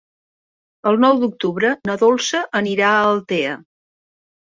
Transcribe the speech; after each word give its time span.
El 0.91 0.97
nou 1.03 1.19
d'octubre 1.25 1.71
na 1.91 1.99
Dolça 2.07 2.43
anirà 2.65 2.91
a 2.97 3.07
Altea. 3.15 3.57